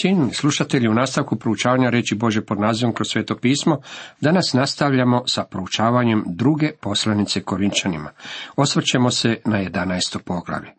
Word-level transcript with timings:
Cijenjeni 0.00 0.34
slušatelji, 0.34 0.88
u 0.88 0.94
nastavku 0.94 1.36
proučavanja 1.36 1.90
reći 1.90 2.14
Bože 2.14 2.44
pod 2.44 2.60
nazivom 2.60 2.94
kroz 2.94 3.08
sveto 3.08 3.36
pismo, 3.36 3.80
danas 4.20 4.52
nastavljamo 4.52 5.22
sa 5.26 5.44
proučavanjem 5.44 6.24
druge 6.26 6.70
poslanice 6.80 7.42
Korinčanima. 7.42 8.10
Osvrćemo 8.56 9.10
se 9.10 9.36
na 9.44 9.58
11. 9.58 10.18
poglavlje. 10.18 10.70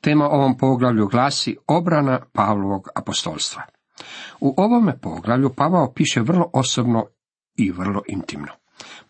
Tema 0.00 0.28
ovom 0.28 0.58
poglavlju 0.58 1.06
glasi 1.06 1.56
obrana 1.66 2.20
Pavlovog 2.32 2.88
apostolstva. 2.96 3.62
U 4.40 4.54
ovome 4.56 4.98
poglavlju 5.00 5.54
Pavao 5.56 5.92
piše 5.92 6.20
vrlo 6.20 6.50
osobno 6.52 7.06
i 7.54 7.70
vrlo 7.70 8.02
intimno. 8.08 8.52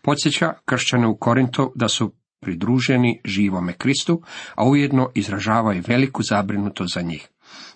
Podsjeća 0.01 0.53
kršćane 0.65 1.07
u 1.07 1.17
Korintu 1.17 1.71
da 1.75 1.87
su 1.87 2.13
pridruženi 2.39 3.21
živome 3.25 3.73
Kristu, 3.73 4.21
a 4.55 4.65
ujedno 4.65 5.09
izražava 5.15 5.73
i 5.73 5.83
veliku 5.87 6.23
zabrinutost 6.23 6.93
za 6.93 7.01
njih. 7.01 7.29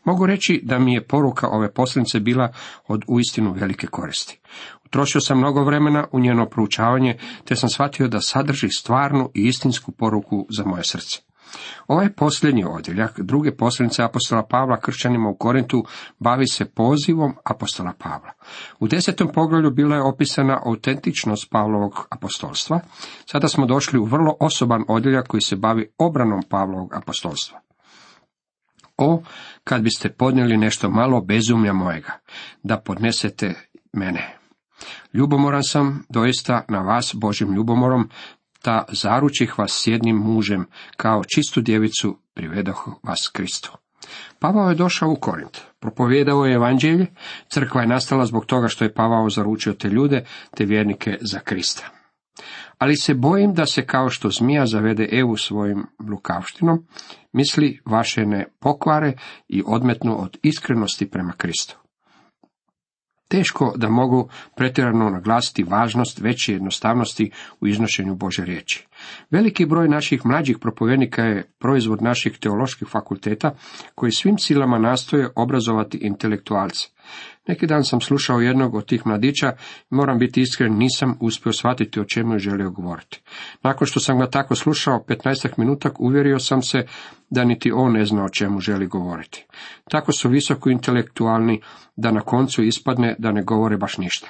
Mogu 0.03 0.25
reći 0.25 0.61
da 0.63 0.79
mi 0.79 0.93
je 0.93 1.07
poruka 1.07 1.47
ove 1.47 1.73
poslanice 1.73 2.19
bila 2.19 2.53
od 2.87 3.03
uistinu 3.07 3.53
velike 3.53 3.87
koristi. 3.87 4.39
Utrošio 4.85 5.21
sam 5.21 5.37
mnogo 5.37 5.63
vremena 5.63 6.07
u 6.11 6.19
njeno 6.19 6.45
proučavanje, 6.45 7.17
te 7.45 7.55
sam 7.55 7.69
shvatio 7.69 8.07
da 8.07 8.21
sadrži 8.21 8.69
stvarnu 8.69 9.29
i 9.33 9.47
istinsku 9.47 9.91
poruku 9.91 10.47
za 10.57 10.65
moje 10.65 10.83
srce. 10.83 11.19
Ovaj 11.87 12.13
posljednji 12.13 12.65
odjeljak 12.65 13.19
druge 13.19 13.55
poslanice 13.55 14.03
apostola 14.03 14.43
Pavla 14.43 14.79
kršćanima 14.79 15.29
u 15.29 15.35
Korintu 15.35 15.85
bavi 16.19 16.47
se 16.47 16.65
pozivom 16.65 17.33
apostola 17.43 17.93
Pavla. 17.97 18.31
U 18.79 18.87
desetom 18.87 19.27
poglavlju 19.33 19.71
bila 19.71 19.95
je 19.95 20.01
opisana 20.01 20.61
autentičnost 20.65 21.49
Pavlovog 21.51 22.07
apostolstva. 22.09 22.79
Sada 23.25 23.47
smo 23.47 23.65
došli 23.65 23.99
u 23.99 24.05
vrlo 24.05 24.35
osoban 24.39 24.83
odjeljak 24.87 25.27
koji 25.27 25.41
se 25.41 25.55
bavi 25.55 25.91
obranom 25.97 26.43
Pavlovog 26.49 26.93
apostolstva. 26.93 27.59
O, 29.03 29.23
kad 29.63 29.81
biste 29.81 30.09
podnijeli 30.09 30.57
nešto 30.57 30.89
malo 30.89 31.21
bezumlja 31.21 31.73
mojega, 31.73 32.19
da 32.63 32.77
podnesete 32.77 33.53
mene. 33.93 34.37
Ljubomoran 35.13 35.63
sam 35.63 36.03
doista 36.09 36.65
na 36.69 36.79
vas 36.81 37.11
Božim 37.15 37.53
ljubomorom, 37.53 38.09
ta 38.61 38.85
zaručih 38.91 39.59
vas 39.59 39.71
s 39.71 39.87
jednim 39.87 40.15
mužem, 40.15 40.65
kao 40.97 41.23
čistu 41.35 41.61
djevicu 41.61 42.17
privedoh 42.33 42.89
vas 43.03 43.27
Kristu. 43.33 43.71
Pavao 44.39 44.69
je 44.69 44.75
došao 44.75 45.09
u 45.09 45.15
Korint, 45.15 45.57
propovjedao 45.79 46.45
je 46.45 46.53
evanđelje, 46.53 47.05
crkva 47.47 47.81
je 47.81 47.87
nastala 47.87 48.25
zbog 48.25 48.45
toga 48.45 48.67
što 48.67 48.83
je 48.83 48.93
Pavao 48.93 49.29
zaručio 49.29 49.73
te 49.73 49.89
ljude, 49.89 50.25
te 50.55 50.65
vjernike 50.65 51.17
za 51.21 51.39
Krista. 51.39 52.00
Ali 52.77 52.95
se 52.95 53.13
bojim 53.13 53.53
da 53.53 53.65
se 53.65 53.85
kao 53.85 54.09
što 54.09 54.29
zmija 54.29 54.65
zavede 54.65 55.09
Evu 55.11 55.37
svojim 55.37 55.83
lukavštinom, 56.09 56.85
misli 57.33 57.79
vaše 57.85 58.25
ne 58.25 58.47
pokvare 58.59 59.13
i 59.47 59.63
odmetnu 59.65 60.23
od 60.23 60.37
iskrenosti 60.43 61.09
prema 61.09 61.33
Kristu. 61.37 61.81
Teško 63.31 63.73
da 63.77 63.89
mogu 63.89 64.29
pretjerano 64.55 65.09
naglasiti 65.09 65.63
važnost 65.63 66.19
veće 66.19 66.53
jednostavnosti 66.53 67.31
u 67.61 67.67
iznošenju 67.67 68.15
Bože 68.15 68.45
riječi. 68.45 68.87
Veliki 69.29 69.65
broj 69.65 69.87
naših 69.87 70.25
mlađih 70.25 70.57
propovjednika 70.61 71.21
je 71.21 71.51
proizvod 71.59 72.01
naših 72.01 72.37
teoloških 72.39 72.87
fakulteta 72.87 73.55
koji 73.95 74.11
svim 74.11 74.37
silama 74.37 74.79
nastoje 74.79 75.29
obrazovati 75.35 75.97
intelektualce. 75.97 76.87
Neki 77.47 77.67
dan 77.67 77.83
sam 77.83 78.01
slušao 78.01 78.39
jednog 78.39 78.75
od 78.75 78.85
tih 78.85 79.07
mladića 79.07 79.53
i 79.91 79.95
moram 79.95 80.19
biti 80.19 80.41
iskren, 80.41 80.77
nisam 80.77 81.17
uspio 81.19 81.53
shvatiti 81.53 81.99
o 81.99 82.05
čemu 82.05 82.33
je 82.33 82.39
želio 82.39 82.71
govoriti. 82.71 83.21
Nakon 83.63 83.87
što 83.87 83.99
sam 83.99 84.19
ga 84.19 84.29
tako 84.29 84.55
slušao 84.55 85.03
15 85.07 85.49
minuta, 85.57 85.89
uvjerio 85.99 86.39
sam 86.39 86.61
se 86.61 86.85
da 87.29 87.43
niti 87.43 87.71
on 87.71 87.91
ne 87.91 88.05
zna 88.05 88.23
o 88.23 88.29
čemu 88.29 88.59
želi 88.59 88.87
govoriti. 88.87 89.45
Tako 89.89 90.11
su 90.11 90.29
visoko 90.29 90.69
intelektualni 90.69 91.61
da 91.95 92.11
na 92.11 92.21
koncu 92.21 92.63
ispadne 92.63 93.15
da 93.19 93.31
ne 93.31 93.43
govore 93.43 93.77
baš 93.77 93.97
ništa. 93.97 94.27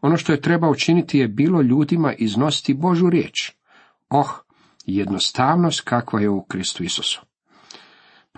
Ono 0.00 0.16
što 0.16 0.32
je 0.32 0.40
treba 0.40 0.70
učiniti 0.70 1.18
je 1.18 1.28
bilo 1.28 1.62
ljudima 1.62 2.12
iznositi 2.18 2.74
Božu 2.74 3.10
riječ. 3.10 3.52
Oh, 4.08 4.30
jednostavnost 4.86 5.80
kakva 5.80 6.20
je 6.20 6.28
u 6.28 6.42
Kristu 6.42 6.84
Isusu. 6.84 7.27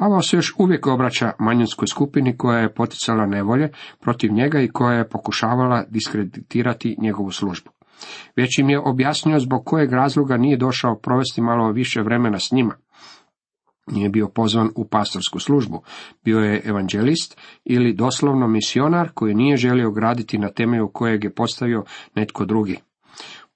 Pavao 0.01 0.23
se 0.23 0.37
još 0.37 0.55
uvijek 0.59 0.87
obraća 0.87 1.33
manjinskoj 1.39 1.89
skupini 1.89 2.37
koja 2.37 2.59
je 2.59 2.75
poticala 2.75 3.27
nevolje 3.27 3.71
protiv 4.01 4.33
njega 4.33 4.61
i 4.61 4.69
koja 4.69 4.99
je 4.99 5.09
pokušavala 5.09 5.85
diskreditirati 5.89 6.97
njegovu 7.01 7.31
službu. 7.31 7.71
Već 8.37 8.59
im 8.59 8.71
je 8.71 8.81
objasnio 8.81 9.39
zbog 9.39 9.65
kojeg 9.65 9.93
razloga 9.93 10.37
nije 10.37 10.57
došao 10.57 10.99
provesti 10.99 11.41
malo 11.41 11.73
više 11.73 12.03
vremena 12.03 12.39
s 12.39 12.53
njima. 12.53 12.75
Nije 13.87 14.09
bio 14.09 14.29
pozvan 14.29 14.71
u 14.77 14.89
pastorsku 14.89 15.39
službu, 15.39 15.83
bio 16.25 16.39
je 16.39 16.63
evanđelist 16.65 17.41
ili 17.65 17.95
doslovno 17.95 18.49
misionar 18.49 19.11
koji 19.15 19.35
nije 19.35 19.57
želio 19.57 19.91
graditi 19.91 20.39
na 20.39 20.49
temelju 20.49 20.91
kojeg 20.93 21.25
je 21.25 21.35
postavio 21.35 21.85
netko 22.15 22.45
drugi. 22.45 22.79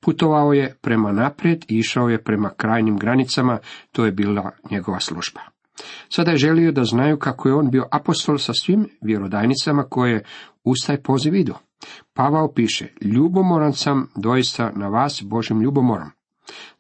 Putovao 0.01 0.53
je 0.53 0.77
prema 0.81 1.13
naprijed 1.13 1.65
i 1.69 1.79
išao 1.79 2.09
je 2.09 2.23
prema 2.23 2.51
krajnjim 2.57 2.97
granicama, 2.97 3.59
to 3.93 4.05
je 4.05 4.13
bila 4.13 4.51
njegova 4.71 5.01
služba. 5.01 5.54
Sada 6.09 6.31
je 6.31 6.37
želio 6.37 6.73
da 6.73 6.85
znaju 6.85 7.19
kako 7.19 7.49
je 7.49 7.55
on 7.55 7.71
bio 7.71 7.87
apostol 7.93 8.39
sa 8.39 8.53
svim 8.53 8.89
vjerodajnicama 9.03 9.83
koje 9.83 10.25
uz 10.65 10.79
taj 10.87 11.03
poziv 11.03 11.35
idu. 11.35 11.55
Pavao 12.15 12.53
piše, 12.53 12.89
ljubomoran 13.01 13.73
sam 13.73 14.09
doista 14.17 14.73
na 14.77 14.89
vas 14.89 15.23
Božim 15.23 15.61
ljubomorom. 15.61 16.11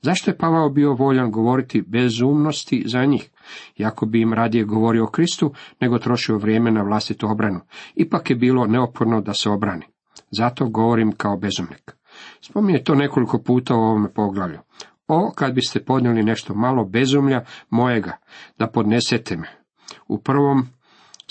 Zašto 0.02 0.30
je 0.30 0.38
Pavao 0.38 0.68
bio 0.68 0.92
voljan 0.92 1.30
govoriti 1.30 1.82
bezumnosti 1.82 2.84
za 2.86 3.04
njih? 3.04 3.30
Jako 3.76 4.06
bi 4.06 4.20
im 4.20 4.32
radije 4.32 4.64
govorio 4.64 5.04
o 5.04 5.10
Kristu, 5.10 5.52
nego 5.80 5.98
trošio 5.98 6.38
vrijeme 6.38 6.70
na 6.70 6.82
vlastitu 6.82 7.28
obranu. 7.30 7.60
Ipak 7.94 8.30
je 8.30 8.36
bilo 8.36 8.66
neophodno 8.66 9.20
da 9.20 9.34
se 9.34 9.50
obrani. 9.50 9.86
Zato 10.30 10.68
govorim 10.68 11.12
kao 11.12 11.36
bezumnik. 11.36 11.96
Spominje 12.40 12.84
to 12.84 12.94
nekoliko 12.94 13.38
puta 13.38 13.74
u 13.74 13.78
ovome 13.78 14.12
poglavlju. 14.14 14.58
O, 15.08 15.32
kad 15.34 15.54
biste 15.54 15.84
podnijeli 15.84 16.22
nešto 16.22 16.54
malo 16.54 16.84
bezumlja 16.84 17.44
mojega, 17.70 18.16
da 18.58 18.66
podnesete 18.66 19.36
me. 19.36 19.48
U 20.08 20.18
prvom 20.18 20.66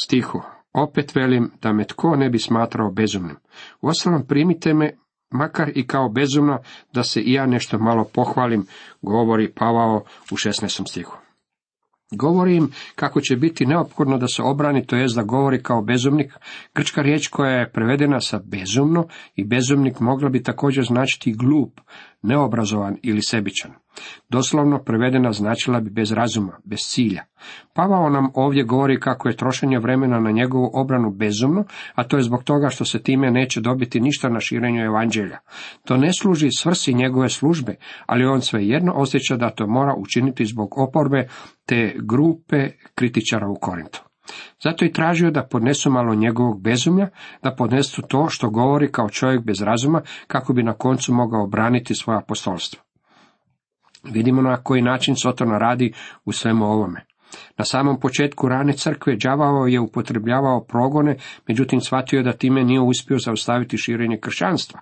stihu, 0.03 0.41
opet 0.73 1.16
velim 1.16 1.51
da 1.61 1.73
me 1.73 1.88
tko 1.88 2.16
ne 2.16 2.29
bi 2.29 2.39
smatrao 2.39 2.91
bezumnim. 2.91 3.35
Uostalom 3.81 4.25
primite 4.28 4.73
me, 4.73 4.97
makar 5.31 5.72
i 5.75 5.88
kao 5.88 6.09
bezumna, 6.09 6.59
da 6.94 7.03
se 7.03 7.22
i 7.22 7.34
ja 7.34 7.45
nešto 7.45 7.79
malo 7.79 8.03
pohvalim, 8.13 8.66
govori 9.01 9.53
Pavao 9.53 10.03
u 10.31 10.35
16. 10.35 10.90
stihu. 10.90 11.17
Govori 12.11 12.55
im 12.55 12.72
kako 12.95 13.22
će 13.22 13.35
biti 13.35 13.66
neophodno 13.66 14.17
da 14.17 14.28
se 14.28 14.44
obrani, 14.44 14.88
to 14.88 14.95
jest 14.95 15.16
da 15.16 15.23
govori 15.23 15.63
kao 15.63 15.81
bezumnik. 15.81 16.34
Grčka 16.75 17.01
riječ 17.01 17.28
koja 17.28 17.51
je 17.51 17.72
prevedena 17.72 18.19
sa 18.19 18.40
bezumno 18.45 19.07
i 19.35 19.45
bezumnik 19.45 20.00
mogla 20.00 20.29
bi 20.29 20.44
također 20.44 20.85
značiti 20.85 21.34
glup, 21.34 21.79
neobrazovan 22.23 22.97
ili 23.03 23.22
sebičan. 23.22 23.72
Doslovno 24.29 24.84
prevedena 24.84 25.31
značila 25.31 25.79
bi 25.79 25.89
bez 25.89 26.11
razuma, 26.11 26.57
bez 26.63 26.79
cilja. 26.79 27.23
Pavao 27.73 28.09
nam 28.09 28.29
ovdje 28.34 28.63
govori 28.63 29.00
kako 29.00 29.28
je 29.28 29.38
trošenje 29.38 29.79
vremena 29.79 30.19
na 30.19 30.31
njegovu 30.31 30.69
obranu 30.73 31.11
bezumno, 31.11 31.66
a 31.95 32.03
to 32.03 32.17
je 32.17 32.23
zbog 32.23 32.44
toga 32.44 32.69
što 32.69 32.85
se 32.85 33.03
time 33.03 33.31
neće 33.31 33.61
dobiti 33.61 34.00
ništa 34.00 34.29
na 34.29 34.39
širenju 34.39 34.81
evanđelja. 34.81 35.39
To 35.85 35.97
ne 35.97 36.13
služi 36.19 36.50
svrsi 36.57 36.94
njegove 36.94 37.29
službe, 37.29 37.75
ali 38.06 38.25
on 38.25 38.41
svejedno 38.41 38.94
osjeća 38.95 39.38
da 39.38 39.50
to 39.50 39.67
mora 39.67 39.94
učiniti 39.97 40.45
zbog 40.45 40.78
oporbe 40.78 41.28
te 41.66 41.95
grupe 42.01 42.69
kritičara 42.95 43.47
u 43.50 43.55
Korintu. 43.61 44.12
Zato 44.63 44.85
i 44.85 44.94
tražio 44.94 45.31
da 45.31 45.44
podnesu 45.44 45.91
malo 45.91 46.16
njegovog 46.16 46.61
bezumlja, 46.61 47.09
da 47.44 47.56
podnesu 47.56 48.01
to 48.01 48.29
što 48.29 48.50
govori 48.50 48.91
kao 48.91 49.09
čovjek 49.09 49.44
bez 49.44 49.61
razuma, 49.61 50.01
kako 50.28 50.53
bi 50.53 50.63
na 50.63 50.73
koncu 50.73 51.13
mogao 51.13 51.47
braniti 51.47 51.95
svoje 51.95 52.17
apostolstvo. 52.17 52.81
Vidimo 54.03 54.41
na 54.41 54.63
koji 54.63 54.81
način 54.81 55.16
Sotona 55.16 55.57
radi 55.57 55.94
u 56.25 56.31
svemu 56.31 56.66
ovome. 56.66 57.06
Na 57.57 57.66
samom 57.66 57.99
početku 57.99 58.47
rane 58.47 58.73
crkve 58.73 59.16
đavao 59.16 59.67
je 59.67 59.79
upotrebljavao 59.79 60.63
progone, 60.63 61.17
međutim 61.47 61.81
shvatio 61.81 62.17
je 62.17 62.23
da 62.23 62.34
time 62.34 62.63
nije 62.63 62.81
uspio 62.81 63.17
zaustaviti 63.19 63.78
širenje 63.78 64.17
kršćanstva. 64.17 64.79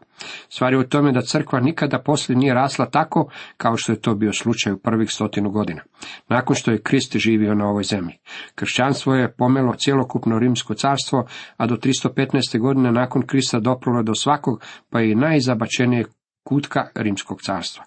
Stvar 0.49 0.73
je 0.73 0.79
u 0.79 0.83
tome 0.83 1.11
da 1.11 1.21
crkva 1.21 1.59
nikada 1.59 1.99
poslije 1.99 2.37
nije 2.37 2.53
rasla 2.53 2.85
tako 2.85 3.29
kao 3.57 3.77
što 3.77 3.91
je 3.91 4.01
to 4.01 4.15
bio 4.15 4.33
slučaj 4.33 4.73
u 4.73 4.77
prvih 4.77 5.09
stotinu 5.11 5.49
godina, 5.49 5.81
nakon 6.29 6.55
što 6.55 6.71
je 6.71 6.81
Krist 6.81 7.17
živio 7.17 7.55
na 7.55 7.65
ovoj 7.65 7.83
zemlji. 7.83 8.13
Kršćanstvo 8.55 9.15
je 9.15 9.33
pomelo 9.33 9.75
cjelokupno 9.75 10.39
rimsko 10.39 10.73
carstvo, 10.73 11.25
a 11.57 11.67
do 11.67 11.75
315. 11.75 12.59
godine 12.59 12.91
nakon 12.91 13.21
Krista 13.21 13.59
doprlo 13.59 14.03
do 14.03 14.15
svakog, 14.15 14.63
pa 14.89 15.01
i 15.01 15.15
najzabačenijeg 15.15 16.07
kutka 16.43 16.87
rimskog 16.95 17.41
carstva. 17.41 17.83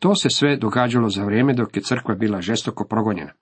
To 0.00 0.14
se 0.14 0.28
sve 0.30 0.56
događalo 0.56 1.08
za 1.08 1.24
vrijeme 1.24 1.54
dok 1.54 1.76
je 1.76 1.82
crkva 1.82 2.14
bila 2.14 2.40
žestoko 2.40 2.84
progonjena. 2.84 3.32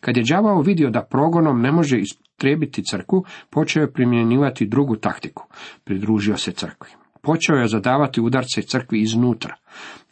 Kad 0.00 0.16
je 0.16 0.24
đavao 0.28 0.60
vidio 0.60 0.90
da 0.90 1.02
progonom 1.10 1.60
ne 1.60 1.72
može 1.72 1.98
istrebiti 1.98 2.84
crkvu, 2.84 3.24
počeo 3.50 3.80
je 3.80 3.92
primjenjivati 3.92 4.66
drugu 4.66 4.96
taktiku. 4.96 5.46
Pridružio 5.84 6.36
se 6.36 6.52
crkvi. 6.52 6.90
Počeo 7.22 7.56
je 7.56 7.68
zadavati 7.68 8.20
udarce 8.20 8.62
crkvi 8.62 9.00
iznutra. 9.00 9.54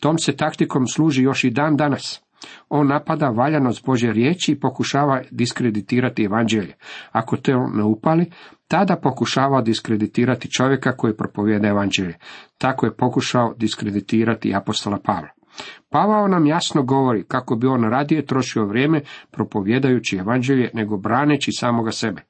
Tom 0.01 0.19
se 0.19 0.37
taktikom 0.37 0.87
služi 0.87 1.23
još 1.23 1.45
i 1.45 1.51
dan 1.51 1.77
danas. 1.77 2.21
On 2.69 2.87
napada 2.89 3.29
valjanost 3.29 3.87
Bože 3.87 4.13
riječi 4.13 4.53
i 4.53 4.61
pokušava 4.61 5.23
diskreditirati 5.31 6.25
evanđelje. 6.25 6.75
Ako 7.13 7.37
to 7.37 7.53
ne 7.75 7.83
upali, 7.83 8.31
tada 8.69 8.97
pokušavao 8.97 9.63
diskreditirati 9.63 10.51
čovjeka 10.51 10.97
koji 10.97 11.17
propovijeda 11.17 11.69
evanđelje. 11.69 12.15
Tako 12.59 12.87
je 12.87 12.97
pokušao 12.97 13.55
diskreditirati 13.59 14.55
apostola 14.55 14.99
Pavla. 15.05 15.44
Pavao 15.91 16.29
nam 16.29 16.47
jasno 16.47 16.83
govori 16.83 17.25
kako 17.29 17.57
bi 17.57 17.67
on 17.67 17.85
radije 17.85 18.27
trošio 18.27 18.67
vrijeme 18.67 19.01
propovjedajući 19.31 20.17
evanđelje 20.17 20.71
nego 20.75 20.97
braneći 20.97 21.53
samoga 21.53 21.91
sebe. 21.91 22.23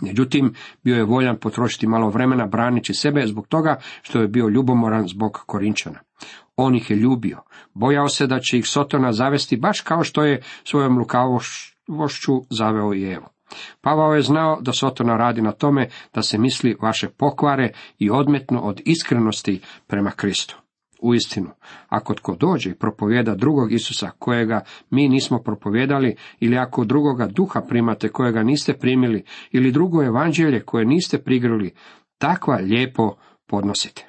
Međutim, 0.00 0.54
bio 0.84 0.96
je 0.96 1.04
voljan 1.04 1.36
potrošiti 1.36 1.86
malo 1.86 2.10
vremena 2.10 2.46
branići 2.46 2.94
sebe 2.94 3.26
zbog 3.26 3.46
toga 3.46 3.78
što 4.02 4.20
je 4.20 4.28
bio 4.28 4.48
ljubomoran 4.48 5.08
zbog 5.08 5.42
Korinčana. 5.46 5.98
On 6.56 6.74
ih 6.74 6.90
je 6.90 6.96
ljubio, 6.96 7.42
bojao 7.74 8.08
se 8.08 8.26
da 8.26 8.40
će 8.40 8.58
ih 8.58 8.66
Sotona 8.66 9.12
zavesti 9.12 9.56
baš 9.56 9.80
kao 9.80 10.04
što 10.04 10.24
je 10.24 10.42
svojom 10.64 10.98
lukavošću 10.98 12.32
zaveo 12.50 12.94
i 12.94 13.02
Evo. 13.02 13.28
Pavao 13.80 14.14
je 14.14 14.22
znao 14.22 14.60
da 14.60 14.72
Sotona 14.72 15.16
radi 15.16 15.42
na 15.42 15.52
tome 15.52 15.88
da 16.14 16.22
se 16.22 16.38
misli 16.38 16.76
vaše 16.82 17.08
pokvare 17.08 17.72
i 17.98 18.10
odmetno 18.10 18.60
od 18.60 18.80
iskrenosti 18.84 19.60
prema 19.86 20.10
Kristu. 20.10 20.65
Uistinu, 21.02 21.50
ako 21.88 22.14
tko 22.14 22.36
dođe 22.36 22.70
i 22.70 22.74
propovjeda 22.74 23.34
drugog 23.34 23.72
Isusa 23.72 24.10
kojega 24.18 24.60
mi 24.90 25.08
nismo 25.08 25.42
propovjedali, 25.42 26.16
ili 26.40 26.58
ako 26.58 26.84
drugoga 26.84 27.26
duha 27.26 27.60
primate 27.60 28.08
kojega 28.08 28.42
niste 28.42 28.78
primili, 28.78 29.24
ili 29.50 29.72
drugo 29.72 30.02
evanđelje 30.02 30.60
koje 30.60 30.84
niste 30.84 31.18
prigrili, 31.18 31.74
takva 32.18 32.56
lijepo 32.56 33.16
podnosite. 33.46 34.06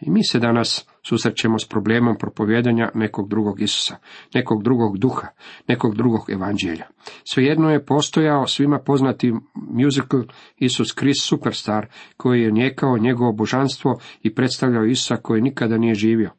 I 0.00 0.10
mi 0.10 0.24
se 0.24 0.38
danas 0.38 0.86
susrećemo 1.08 1.58
s 1.58 1.68
problemom 1.68 2.16
propovjedanja 2.18 2.90
nekog 2.94 3.28
drugog 3.28 3.60
Isusa, 3.60 3.96
nekog 4.34 4.62
drugog 4.62 4.98
duha, 4.98 5.28
nekog 5.68 5.96
drugog 5.96 6.30
evanđelja. 6.30 6.86
Svejedno 7.24 7.70
je 7.70 7.84
postojao 7.84 8.46
svima 8.46 8.78
poznati 8.78 9.32
musical 9.54 10.22
Isus 10.56 10.92
Krist 10.92 11.28
Superstar, 11.28 11.86
koji 12.16 12.42
je 12.42 12.50
njekao 12.50 12.98
njegovo 12.98 13.32
božanstvo 13.32 13.98
i 14.22 14.34
predstavljao 14.34 14.84
Isusa 14.84 15.16
koji 15.16 15.42
nikada 15.42 15.78
nije 15.78 15.94
živio. 15.94 16.30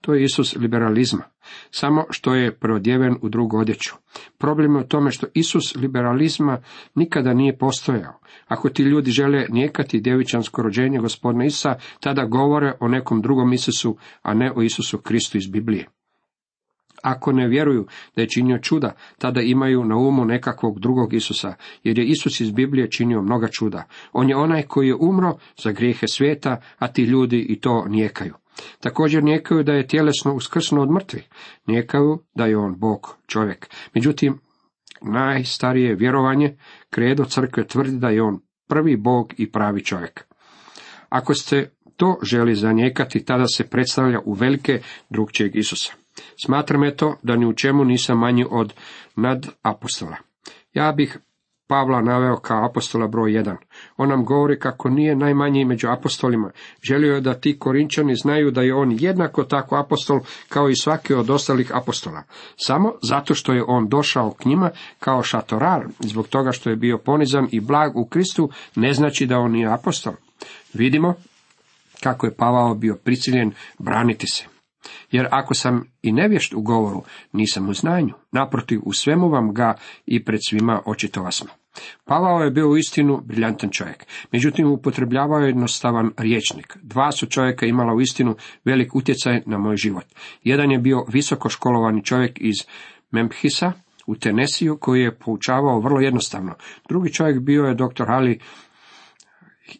To 0.00 0.14
je 0.14 0.24
Isus 0.24 0.56
liberalizma, 0.56 1.22
samo 1.70 2.04
što 2.10 2.34
je 2.34 2.54
preodjeven 2.54 3.16
u 3.22 3.28
drugu 3.28 3.58
odjeću. 3.58 3.94
Problem 4.38 4.74
je 4.74 4.80
u 4.80 4.88
tome 4.88 5.10
što 5.10 5.26
Isus 5.34 5.76
liberalizma 5.76 6.58
nikada 6.94 7.34
nije 7.34 7.58
postojao. 7.58 8.20
Ako 8.48 8.68
ti 8.68 8.82
ljudi 8.82 9.10
žele 9.10 9.46
nijekati 9.48 10.00
djevičansko 10.00 10.62
rođenje 10.62 10.98
gospodina 10.98 11.44
Isusa, 11.44 11.74
tada 12.00 12.24
govore 12.24 12.72
o 12.80 12.88
nekom 12.88 13.22
drugom 13.22 13.52
Isusu, 13.52 13.96
a 14.22 14.34
ne 14.34 14.52
o 14.56 14.62
Isusu 14.62 14.98
Kristu 14.98 15.38
iz 15.38 15.46
Biblije. 15.46 15.88
Ako 17.02 17.32
ne 17.32 17.48
vjeruju 17.48 17.86
da 18.16 18.22
je 18.22 18.28
činio 18.28 18.58
čuda, 18.58 18.94
tada 19.18 19.40
imaju 19.40 19.84
na 19.84 19.96
umu 19.96 20.24
nekakvog 20.24 20.80
drugog 20.80 21.14
Isusa, 21.14 21.54
jer 21.84 21.98
je 21.98 22.04
Isus 22.04 22.40
iz 22.40 22.50
Biblije 22.50 22.90
činio 22.90 23.22
mnoga 23.22 23.48
čuda. 23.48 23.84
On 24.12 24.28
je 24.28 24.36
onaj 24.36 24.62
koji 24.62 24.88
je 24.88 24.94
umro 24.94 25.38
za 25.62 25.72
grijehe 25.72 26.06
svijeta, 26.08 26.60
a 26.78 26.88
ti 26.88 27.02
ljudi 27.02 27.46
i 27.48 27.60
to 27.60 27.84
nijekaju. 27.88 28.34
Također 28.80 29.24
nijekaju 29.24 29.62
da 29.62 29.72
je 29.72 29.86
tjelesno 29.86 30.34
uskrsno 30.34 30.82
od 30.82 30.90
mrtvih. 30.90 31.28
Nijekaju 31.66 32.18
da 32.34 32.46
je 32.46 32.56
on 32.56 32.78
Bog, 32.78 33.16
čovjek. 33.26 33.70
Međutim, 33.94 34.40
najstarije 35.02 35.94
vjerovanje, 35.94 36.56
kredo 36.90 37.24
crkve 37.24 37.66
tvrdi 37.66 37.98
da 37.98 38.08
je 38.08 38.22
on 38.22 38.40
prvi 38.68 38.96
Bog 38.96 39.34
i 39.36 39.52
pravi 39.52 39.84
čovjek. 39.84 40.24
Ako 41.08 41.34
ste 41.34 41.70
to 41.96 42.18
želi 42.22 42.54
zanijekati, 42.54 43.24
tada 43.24 43.46
se 43.46 43.66
predstavlja 43.66 44.20
u 44.24 44.32
velike 44.32 44.80
drugčijeg 45.10 45.56
Isusa. 45.56 45.92
Smatram 46.44 46.96
to 46.96 47.16
da 47.22 47.36
ni 47.36 47.46
u 47.46 47.52
čemu 47.52 47.84
nisam 47.84 48.18
manji 48.18 48.46
od 48.50 48.74
nad 49.16 49.48
apostola. 49.62 50.16
Ja 50.72 50.92
bih 50.92 51.18
Pavla 51.70 52.00
naveo 52.02 52.36
kao 52.36 52.64
apostola 52.64 53.06
broj 53.06 53.34
jedan. 53.34 53.56
On 53.96 54.08
nam 54.08 54.24
govori 54.24 54.58
kako 54.58 54.88
nije 54.88 55.16
najmanji 55.16 55.64
među 55.64 55.88
apostolima. 55.88 56.50
Želio 56.82 57.14
je 57.14 57.20
da 57.20 57.34
ti 57.34 57.58
korinčani 57.58 58.14
znaju 58.14 58.50
da 58.50 58.62
je 58.62 58.74
on 58.74 58.96
jednako 59.00 59.44
tako 59.44 59.76
apostol 59.76 60.20
kao 60.48 60.68
i 60.68 60.76
svaki 60.76 61.14
od 61.14 61.30
ostalih 61.30 61.70
apostola. 61.74 62.22
Samo 62.56 62.92
zato 63.02 63.34
što 63.34 63.52
je 63.52 63.64
on 63.66 63.88
došao 63.88 64.30
k 64.30 64.44
njima 64.44 64.70
kao 64.98 65.22
šatorar, 65.22 65.86
zbog 66.00 66.28
toga 66.28 66.52
što 66.52 66.70
je 66.70 66.76
bio 66.76 66.98
ponizan 66.98 67.48
i 67.50 67.60
blag 67.60 67.96
u 67.96 68.06
Kristu, 68.06 68.50
ne 68.76 68.92
znači 68.92 69.26
da 69.26 69.38
on 69.38 69.52
nije 69.52 69.72
apostol. 69.72 70.12
Vidimo 70.74 71.14
kako 72.02 72.26
je 72.26 72.34
Pavao 72.34 72.74
bio 72.74 72.96
prisiljen 73.04 73.52
braniti 73.78 74.26
se. 74.26 74.44
Jer 75.10 75.28
ako 75.30 75.54
sam 75.54 75.84
i 76.02 76.12
nevješt 76.12 76.54
u 76.54 76.60
govoru, 76.62 77.02
nisam 77.32 77.68
u 77.68 77.74
znanju. 77.74 78.14
Naprotiv, 78.32 78.80
u 78.84 78.92
svemu 78.92 79.28
vam 79.28 79.54
ga 79.54 79.74
i 80.06 80.24
pred 80.24 80.40
svima 80.48 80.80
očitova 80.86 81.30
smo. 81.30 81.59
Pavao 82.04 82.40
je 82.40 82.50
bio 82.50 82.76
istinu 82.76 83.20
briljantan 83.24 83.70
čovjek, 83.70 84.06
međutim 84.32 84.72
upotrebljavao 84.72 85.38
je 85.38 85.46
jednostavan 85.46 86.10
riječnik. 86.16 86.76
Dva 86.82 87.12
su 87.12 87.26
čovjeka 87.26 87.66
imala 87.66 87.94
u 87.94 88.00
istinu 88.00 88.36
velik 88.64 88.94
utjecaj 88.94 89.42
na 89.46 89.58
moj 89.58 89.76
život. 89.76 90.04
Jedan 90.44 90.70
je 90.70 90.78
bio 90.78 91.04
visoko 91.08 91.48
školovani 91.48 92.04
čovjek 92.04 92.40
iz 92.40 92.56
Memphisa 93.10 93.72
u 94.06 94.16
Tenesiju 94.16 94.76
koji 94.80 95.02
je 95.02 95.18
poučavao 95.18 95.80
vrlo 95.80 96.00
jednostavno. 96.00 96.54
Drugi 96.88 97.12
čovjek 97.12 97.40
bio 97.40 97.64
je 97.64 97.74
dr. 97.74 98.04
Ali 98.08 98.38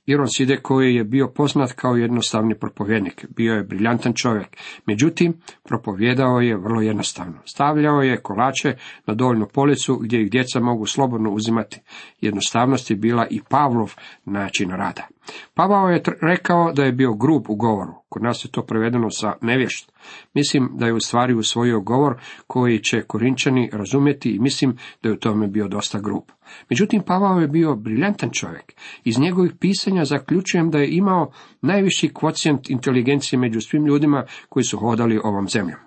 Ironside 0.07 0.57
koji 0.57 0.95
je 0.95 1.05
bio 1.05 1.29
poznat 1.29 1.73
kao 1.73 1.97
jednostavni 1.97 2.59
propovjednik. 2.59 3.27
Bio 3.37 3.55
je 3.55 3.65
briljantan 3.65 4.13
čovjek. 4.15 4.57
Međutim, 4.87 5.35
propovjedao 5.65 6.41
je 6.41 6.57
vrlo 6.57 6.81
jednostavno. 6.81 7.39
Stavljao 7.45 8.03
je 8.03 8.23
kolače 8.23 8.77
na 9.07 9.15
dovoljnu 9.15 9.47
policu 9.55 9.97
gdje 9.97 10.23
ih 10.23 10.31
djeca 10.31 10.61
mogu 10.61 10.87
slobodno 10.87 11.31
uzimati. 11.31 11.81
Jednostavnost 12.21 12.91
je 12.91 12.97
bila 12.97 13.27
i 13.31 13.41
Pavlov 13.49 13.95
način 14.25 14.71
rada. 14.71 15.09
Pavao 15.55 15.89
je 15.89 16.03
rekao 16.23 16.73
da 16.73 16.85
je 16.85 16.93
bio 16.93 17.15
grub 17.15 17.45
u 17.49 17.57
govoru. 17.57 17.93
Kod 18.09 18.23
nas 18.23 18.45
je 18.45 18.51
to 18.51 18.63
prevedeno 18.63 19.11
sa 19.11 19.33
nevješt. 19.41 19.93
Mislim 20.35 20.71
da 20.75 20.87
je 20.87 20.93
u 20.93 21.01
stvari 21.01 21.35
usvojio 21.35 21.81
govor 21.81 22.21
koji 22.47 22.79
će 22.79 23.03
korinčani 23.03 23.71
razumjeti 23.73 24.31
i 24.31 24.39
mislim 24.39 24.77
da 25.03 25.09
je 25.09 25.13
u 25.13 25.19
tome 25.19 25.49
bio 25.49 25.69
dosta 25.69 26.01
grub. 26.01 26.25
Međutim, 26.71 27.03
Pavao 27.07 27.41
je 27.41 27.49
bio 27.49 27.77
briljantan 27.77 28.31
čovjek. 28.31 28.73
Iz 29.05 29.19
njegovih 29.19 29.53
pisanja 29.61 30.05
zaključujem 30.05 30.71
da 30.71 30.79
je 30.79 30.97
imao 30.97 31.33
najviši 31.63 32.15
kvocijent 32.15 32.71
inteligencije 32.71 33.39
među 33.39 33.61
svim 33.61 33.87
ljudima 33.87 34.25
koji 34.49 34.65
su 34.65 34.79
hodali 34.79 35.21
ovom 35.25 35.49
zemljom. 35.49 35.79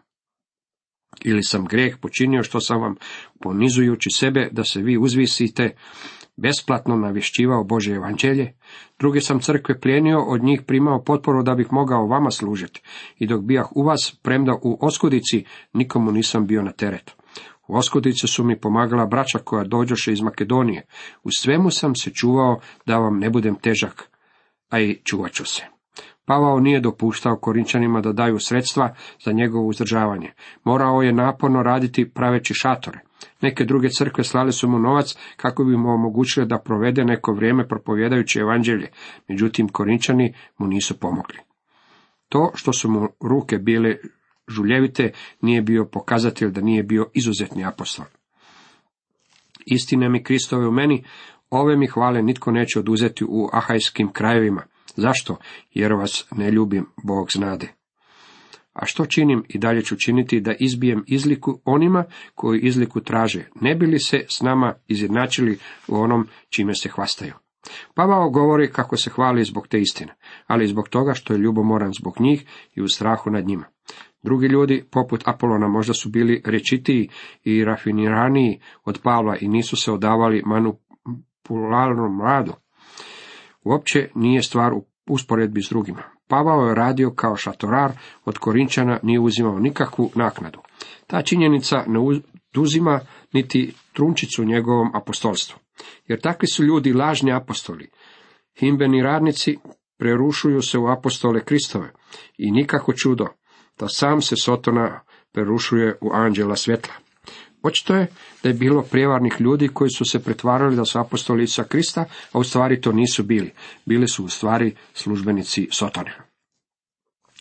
Ili 1.24 1.44
sam 1.44 1.66
greh 1.66 1.98
počinio 2.02 2.44
što 2.44 2.60
sam 2.60 2.82
vam, 2.82 2.96
ponizujući 3.42 4.10
sebe 4.10 4.50
da 4.52 4.64
se 4.64 4.82
vi 4.82 4.98
uzvisite, 4.98 5.76
besplatno 6.36 6.96
navješćivao 6.96 7.64
Bože 7.64 7.94
evanđelje, 7.94 8.54
druge 9.00 9.22
sam 9.22 9.40
crkve 9.40 9.80
plijenio, 9.80 10.20
od 10.20 10.44
njih 10.44 10.62
primao 10.68 11.04
potporu 11.04 11.44
da 11.44 11.56
bih 11.56 11.68
mogao 11.72 12.08
vama 12.08 12.32
služiti, 12.32 12.82
i 13.20 13.28
dok 13.28 13.42
bijah 13.42 13.66
u 13.76 13.84
vas, 13.84 14.20
premda 14.22 14.54
u 14.62 14.78
oskudici, 14.82 15.46
nikomu 15.74 16.12
nisam 16.12 16.48
bio 16.48 16.62
na 16.62 16.72
teret. 16.72 17.12
U 17.68 17.76
oskudici 17.76 18.28
su 18.28 18.44
mi 18.44 18.60
pomagala 18.60 19.06
braća 19.06 19.40
koja 19.40 19.64
dođoše 19.64 20.14
iz 20.14 20.22
Makedonije. 20.22 20.86
U 21.24 21.30
svemu 21.32 21.72
sam 21.72 21.96
se 21.96 22.12
čuvao 22.14 22.60
da 22.86 22.98
vam 22.98 23.20
ne 23.20 23.30
budem 23.30 23.56
težak, 23.56 24.10
a 24.70 24.80
i 24.80 25.00
čuvat 25.04 25.32
ću 25.32 25.46
se. 25.46 25.64
Pavao 26.26 26.60
nije 26.60 26.80
dopuštao 26.80 27.38
Korinčanima 27.38 28.02
da 28.02 28.12
daju 28.12 28.40
sredstva 28.40 28.96
za 29.26 29.32
njegovo 29.32 29.68
uzdržavanje. 29.68 30.32
Morao 30.64 31.02
je 31.02 31.14
naporno 31.14 31.64
raditi 31.64 32.10
praveći 32.10 32.54
šatore. 32.54 33.00
Neke 33.42 33.66
druge 33.66 33.90
crkve 33.90 34.24
slale 34.24 34.52
su 34.52 34.70
mu 34.70 34.80
novac 34.80 35.16
kako 35.36 35.64
bi 35.64 35.78
mu 35.78 35.90
omogućile 35.90 36.46
da 36.46 36.60
provede 36.60 37.04
neko 37.04 37.34
vrijeme 37.34 37.68
propovjedajući 37.68 38.40
evanđelje, 38.40 38.88
međutim 39.28 39.70
Korinčani 39.70 40.34
mu 40.58 40.68
nisu 40.68 41.00
pomogli. 41.00 41.38
To 42.30 42.52
što 42.56 42.74
su 42.74 42.92
mu 42.92 43.08
ruke 43.22 43.58
bile 43.58 43.96
žuljevite 44.48 45.12
nije 45.42 45.62
bio 45.62 45.86
pokazatelj 45.86 46.52
da 46.52 46.62
nije 46.62 46.84
bio 46.84 47.10
izuzetni 47.14 47.66
apostol. 47.66 48.06
Istine 49.66 50.10
mi 50.10 50.24
Kristove 50.24 50.68
u 50.68 50.72
meni, 50.72 51.04
ove 51.50 51.78
mi 51.78 51.88
hvale 51.88 52.22
nitko 52.22 52.52
neće 52.52 52.80
oduzeti 52.80 53.26
u 53.30 53.50
ahajskim 53.54 54.12
krajevima. 54.14 54.64
Zašto? 54.96 55.38
Jer 55.72 55.94
vas 55.94 56.28
ne 56.32 56.52
ljubim, 56.52 56.86
Bog 57.04 57.32
znade. 57.32 57.83
A 58.74 58.86
što 58.86 59.06
činim 59.06 59.44
i 59.50 59.58
dalje 59.58 59.82
ću 59.82 59.96
činiti 59.96 60.40
da 60.40 60.54
izbijem 60.60 61.04
izliku 61.08 61.60
onima 61.66 62.04
koji 62.36 62.60
izliku 62.60 63.00
traže, 63.00 63.46
ne 63.62 63.76
bi 63.76 63.86
li 63.86 64.00
se 64.00 64.26
s 64.30 64.42
nama 64.42 64.74
izjednačili 64.88 65.58
u 65.88 65.96
onom 65.96 66.28
čime 66.50 66.76
se 66.76 66.90
hvastaju. 66.90 67.34
Pavao 67.96 68.30
govori 68.30 68.72
kako 68.72 68.98
se 68.98 69.10
hvali 69.10 69.44
zbog 69.44 69.68
te 69.68 69.80
istine, 69.80 70.16
ali 70.48 70.68
zbog 70.68 70.90
toga 70.90 71.14
što 71.14 71.34
je 71.34 71.40
ljubomoran 71.40 71.94
zbog 71.94 72.16
njih 72.20 72.46
i 72.76 72.82
u 72.82 72.88
strahu 72.88 73.30
nad 73.30 73.46
njima. 73.46 73.66
Drugi 74.24 74.48
ljudi, 74.48 74.86
poput 74.92 75.28
Apolona, 75.28 75.68
možda 75.68 75.94
su 75.94 76.10
bili 76.10 76.42
rečitiji 76.46 77.10
i 77.44 77.66
rafiniraniji 77.66 78.60
od 78.86 79.00
Pavla 79.04 79.38
i 79.42 79.48
nisu 79.48 79.76
se 79.76 79.92
odavali 79.92 80.44
manipularnom 80.46 82.22
radu. 82.22 82.54
Uopće 83.64 84.10
nije 84.16 84.44
stvar 84.44 84.74
u 84.74 84.86
usporedbi 85.10 85.62
s 85.62 85.70
drugima. 85.70 86.04
Pavao 86.34 86.68
je 86.68 86.76
radio 86.76 87.12
kao 87.12 87.36
šatorar, 87.36 87.92
od 88.26 88.38
Korinčana 88.38 89.00
nije 89.04 89.20
uzimao 89.20 89.60
nikakvu 89.60 90.12
naknadu. 90.16 90.60
Ta 91.08 91.22
činjenica 91.22 91.84
ne 91.88 92.00
oduzima 92.00 93.00
niti 93.34 93.74
trunčicu 93.94 94.44
njegovom 94.44 94.96
apostolstvu. 94.96 95.60
Jer 96.08 96.22
takvi 96.22 96.48
su 96.48 96.64
ljudi 96.64 96.94
lažni 96.94 97.34
apostoli. 97.34 97.90
Himbeni 98.60 99.04
radnici 99.04 99.58
prerušuju 99.98 100.62
se 100.62 100.78
u 100.78 100.88
apostole 100.88 101.44
Kristove 101.44 101.92
i 102.38 102.52
nikako 102.52 102.94
čudo 102.94 103.28
da 103.80 103.88
sam 103.88 104.22
se 104.22 104.36
Sotona 104.36 105.00
prerušuje 105.32 105.98
u 106.02 106.10
anđela 106.14 106.56
svjetla. 106.56 106.94
Očito 107.64 107.96
je 107.96 108.08
da 108.44 108.50
je 108.50 108.56
bilo 108.56 108.82
prijevarnih 108.82 109.36
ljudi 109.40 109.68
koji 109.68 109.90
su 109.90 110.06
se 110.06 110.24
pretvarali 110.24 110.76
da 110.76 110.86
su 110.86 111.00
apostoli 111.00 111.44
Isa 111.44 111.64
Krista, 111.64 112.06
a 112.32 112.40
u 112.40 112.44
stvari 112.44 112.82
to 112.82 112.92
nisu 112.92 113.24
bili. 113.24 113.54
Bili 113.86 114.08
su 114.08 114.26
u 114.26 114.30
stvari 114.30 114.76
službenici 114.94 115.68
Sotone. 115.72 116.23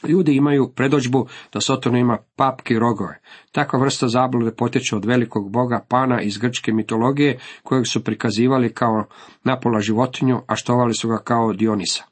Ljudi 0.08 0.36
imaju 0.36 0.72
predođbu 0.74 1.26
da 1.52 1.60
Soton 1.60 1.96
ima 1.96 2.18
papke 2.36 2.74
rogove. 2.74 3.20
Takva 3.52 3.78
vrsta 3.78 4.08
zablude 4.08 4.54
potječe 4.54 4.96
od 4.96 5.04
velikog 5.04 5.50
boga 5.50 5.84
Pana 5.88 6.22
iz 6.22 6.38
grčke 6.38 6.72
mitologije, 6.72 7.38
kojeg 7.62 7.86
su 7.86 8.04
prikazivali 8.04 8.74
kao 8.74 9.04
napola 9.44 9.80
životinju, 9.80 10.40
a 10.46 10.56
štovali 10.56 10.94
su 10.94 11.08
ga 11.08 11.18
kao 11.18 11.52
Dionisa. 11.52 12.04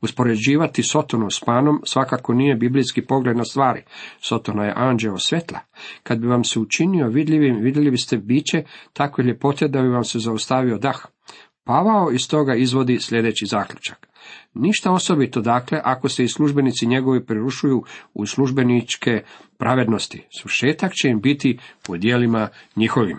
Uspoređivati 0.00 0.82
Sotonu 0.82 1.30
s 1.30 1.40
panom 1.40 1.80
svakako 1.84 2.34
nije 2.34 2.56
biblijski 2.56 3.06
pogled 3.06 3.36
na 3.36 3.44
stvari. 3.44 3.82
Sotona 4.20 4.64
je 4.64 4.74
anđeo 4.76 5.18
svetla. 5.18 5.58
Kad 6.02 6.18
bi 6.18 6.26
vam 6.26 6.44
se 6.44 6.60
učinio 6.60 7.08
vidljivim, 7.08 7.56
vidjeli 7.60 7.90
biste 7.90 8.16
biće 8.16 8.64
takve 8.92 9.24
ljepote 9.24 9.68
da 9.68 9.82
bi 9.82 9.88
vam 9.88 10.04
se 10.04 10.18
zaustavio 10.18 10.78
dah. 10.78 11.06
Pavao 11.64 12.12
iz 12.12 12.28
toga 12.28 12.54
izvodi 12.54 13.00
sljedeći 13.00 13.46
zaključak. 13.46 14.08
Ništa 14.54 14.92
osobito, 14.92 15.40
dakle, 15.40 15.80
ako 15.84 16.08
se 16.08 16.24
i 16.24 16.28
službenici 16.28 16.86
njegovi 16.86 17.26
prerušuju 17.26 17.84
u 18.14 18.26
službeničke 18.26 19.22
pravednosti. 19.58 20.26
Sušetak 20.40 20.92
će 20.92 21.08
im 21.08 21.20
biti 21.20 21.58
po 21.86 21.96
dijelima 21.96 22.48
njihovim. 22.76 23.18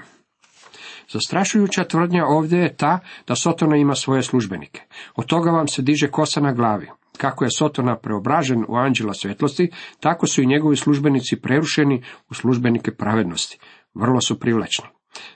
Zastrašujuća 1.09 1.83
tvrdnja 1.83 2.25
ovdje 2.25 2.59
je 2.59 2.75
ta 2.75 2.99
da 3.27 3.35
Sotona 3.35 3.77
ima 3.77 3.95
svoje 3.95 4.23
službenike. 4.23 4.81
Od 5.15 5.25
toga 5.25 5.51
vam 5.51 5.67
se 5.67 5.81
diže 5.81 6.07
kosa 6.07 6.41
na 6.41 6.53
glavi. 6.53 6.89
Kako 7.17 7.43
je 7.43 7.51
Sotona 7.51 7.97
preobražen 7.97 8.65
u 8.67 8.75
anđela 8.75 9.13
svjetlosti, 9.13 9.71
tako 9.99 10.27
su 10.27 10.41
i 10.41 10.45
njegovi 10.45 10.75
službenici 10.75 11.41
prerušeni 11.41 12.03
u 12.29 12.33
službenike 12.33 12.91
pravednosti. 12.91 13.59
Vrlo 13.93 14.21
su 14.21 14.39
privlačni. 14.39 14.85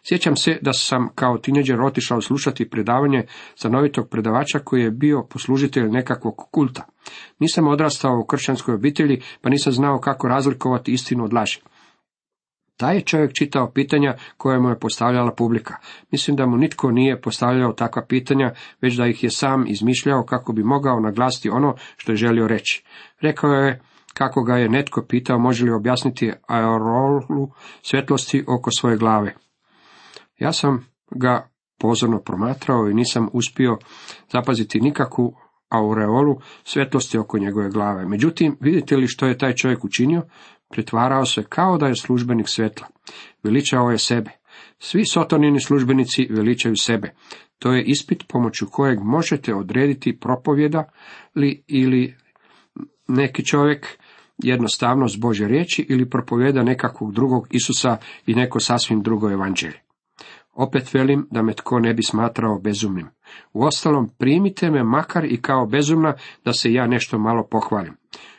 Sjećam 0.03 0.36
se 0.36 0.60
da 0.62 0.74
sam 0.74 1.10
kao 1.15 1.38
tineđer 1.38 1.81
otišao 1.81 2.22
slušati 2.22 2.69
predavanje 2.69 3.24
stanovitog 3.55 4.10
predavača 4.10 4.60
koji 4.60 4.81
je 4.81 4.91
bio 4.91 5.27
poslužitelj 5.29 5.89
nekakvog 5.89 6.36
kulta. 6.51 6.86
Nisam 7.39 7.67
odrastao 7.67 8.19
u 8.19 8.25
kršćanskoj 8.25 8.75
obitelji, 8.75 9.22
pa 9.41 9.50
nisam 9.50 9.74
znao 9.74 10.00
kako 10.00 10.27
razlikovati 10.27 10.91
istinu 10.91 11.24
od 11.24 11.34
laži. 11.34 11.60
Taj 12.77 12.96
je 12.96 13.01
čovjek 13.01 13.31
čitao 13.34 13.72
pitanja 13.72 14.15
koje 14.38 14.60
mu 14.60 14.69
je 14.69 14.79
postavljala 14.79 15.31
publika. 15.31 15.75
Mislim 16.12 16.36
da 16.36 16.46
mu 16.46 16.57
nitko 16.57 16.91
nije 16.91 17.22
postavljao 17.22 17.74
takva 17.74 18.05
pitanja, 18.05 18.51
već 18.81 18.96
da 18.96 19.07
ih 19.07 19.24
je 19.24 19.29
sam 19.29 19.65
izmišljao 19.67 20.24
kako 20.24 20.53
bi 20.53 20.63
mogao 20.63 21.00
naglasiti 21.00 21.50
ono 21.50 21.75
što 21.98 22.12
je 22.12 22.15
želio 22.15 22.48
reći. 22.48 22.84
Rekao 23.22 23.51
je 23.51 23.81
kako 24.13 24.43
ga 24.43 24.55
je 24.57 24.69
netko 24.69 25.05
pitao 25.10 25.39
može 25.39 25.65
li 25.65 25.72
objasniti 25.72 26.31
aerolu 26.48 27.50
svjetlosti 27.81 28.43
oko 28.48 28.72
svoje 28.72 28.98
glave. 28.98 29.36
Ja 30.39 30.53
sam 30.53 30.86
ga 31.12 31.50
pozorno 31.79 32.20
promatrao 32.20 32.89
i 32.89 32.94
nisam 32.94 33.27
uspio 33.34 33.77
zapaziti 34.32 34.82
nikakvu 34.82 35.36
aureolu 35.70 36.36
svjetlosti 36.63 37.17
oko 37.17 37.39
njegove 37.39 37.70
glave. 37.70 38.06
Međutim, 38.06 38.58
vidite 38.60 38.98
li 38.98 39.08
što 39.08 39.25
je 39.25 39.38
taj 39.38 39.56
čovjek 39.56 39.86
učinio? 39.86 40.22
Pretvarao 40.70 41.25
se 41.25 41.44
kao 41.50 41.77
da 41.77 41.88
je 41.88 41.96
službenik 41.96 42.50
svjetla. 42.50 42.88
Veličao 43.44 43.91
je 43.91 43.98
sebe. 43.98 44.32
Svi 44.79 45.06
sotonini 45.06 45.60
službenici 45.60 46.27
veličaju 46.29 46.75
sebe. 46.75 47.13
To 47.60 47.74
je 47.74 47.84
ispit 47.84 48.24
pomoću 48.27 48.65
kojeg 48.72 49.00
možete 49.01 49.56
odrediti 49.56 50.20
propovjeda 50.20 50.84
li 51.36 51.63
ili 51.67 52.15
neki 53.08 53.46
čovjek 53.46 53.88
jednostavno 54.38 55.08
s 55.08 55.15
Bože 55.15 55.48
riječi 55.48 55.86
ili 55.89 56.10
propovjeda 56.10 56.63
nekakvog 56.63 57.13
drugog 57.13 57.48
Isusa 57.51 57.98
i 58.25 58.34
neko 58.34 58.60
sasvim 58.60 59.01
drugo 59.01 59.32
evanđelje. 59.32 59.87
Opet 60.57 60.93
velim 60.93 61.27
da 61.31 61.41
me 61.41 61.53
tko 61.53 61.79
ne 61.79 61.93
bi 61.93 62.03
smatrao 62.03 62.59
bezumnim. 62.59 63.07
Uostalom, 63.53 64.09
primite 64.17 64.71
me 64.71 64.83
makar 64.83 65.25
i 65.25 65.41
kao 65.41 65.65
bezumna 65.65 66.13
da 66.45 66.53
se 66.53 66.73
ja 66.73 66.87
nešto 66.87 67.19
malo 67.19 67.47
pohvalim. 67.51 67.93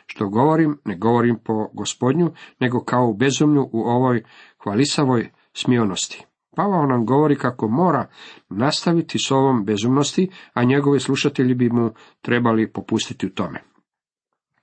Što 0.05 0.29
govorim, 0.29 0.79
ne 0.85 0.97
govorim 0.97 1.37
po 1.45 1.69
gospodnju, 1.73 2.31
nego 2.59 2.83
kao 2.83 3.07
u 3.07 3.13
bezumlju 3.13 3.69
u 3.71 3.81
ovoj 3.81 4.23
hvalisavoj 4.63 5.29
smionosti. 5.53 6.25
Pavao 6.55 6.85
nam 6.85 7.05
govori 7.05 7.35
kako 7.35 7.67
mora 7.67 8.07
nastaviti 8.49 9.19
s 9.19 9.31
ovom 9.31 9.65
bezumnosti, 9.65 10.29
a 10.53 10.63
njegovi 10.63 10.99
slušatelji 10.99 11.53
bi 11.53 11.69
mu 11.69 11.91
trebali 12.21 12.71
popustiti 12.71 13.25
u 13.25 13.29
tome. 13.29 13.63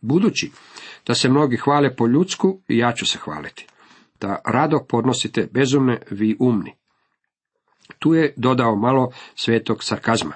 Budući 0.00 0.50
da 1.06 1.14
se 1.14 1.28
mnogi 1.28 1.56
hvale 1.56 1.96
po 1.96 2.06
ljudsku, 2.06 2.60
i 2.68 2.78
ja 2.78 2.92
ću 2.92 3.06
se 3.06 3.18
hvaliti. 3.18 3.66
Da 4.20 4.40
rado 4.46 4.78
podnosite 4.88 5.48
bezumne, 5.52 5.98
vi 6.10 6.36
umni. 6.40 6.72
Tu 7.98 8.14
je 8.14 8.34
dodao 8.36 8.76
malo 8.76 9.10
svetog 9.34 9.84
sarkazma. 9.84 10.32